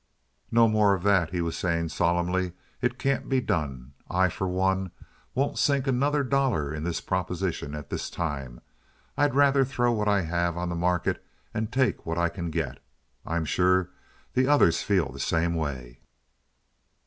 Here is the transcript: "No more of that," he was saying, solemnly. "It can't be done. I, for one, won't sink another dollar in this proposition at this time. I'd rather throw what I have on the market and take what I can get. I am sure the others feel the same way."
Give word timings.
"No 0.51 0.67
more 0.67 0.95
of 0.95 1.03
that," 1.03 1.29
he 1.29 1.41
was 1.41 1.55
saying, 1.55 1.89
solemnly. 1.89 2.53
"It 2.81 2.97
can't 2.97 3.29
be 3.29 3.39
done. 3.39 3.93
I, 4.09 4.29
for 4.29 4.47
one, 4.47 4.89
won't 5.35 5.59
sink 5.59 5.85
another 5.85 6.23
dollar 6.23 6.73
in 6.73 6.83
this 6.83 6.99
proposition 6.99 7.75
at 7.75 7.91
this 7.91 8.09
time. 8.09 8.61
I'd 9.15 9.35
rather 9.35 9.63
throw 9.63 9.91
what 9.91 10.07
I 10.07 10.21
have 10.21 10.57
on 10.57 10.69
the 10.69 10.75
market 10.75 11.23
and 11.53 11.71
take 11.71 12.03
what 12.03 12.17
I 12.17 12.29
can 12.29 12.49
get. 12.49 12.79
I 13.27 13.35
am 13.35 13.45
sure 13.45 13.91
the 14.33 14.47
others 14.47 14.81
feel 14.81 15.11
the 15.11 15.19
same 15.19 15.53
way." 15.53 15.99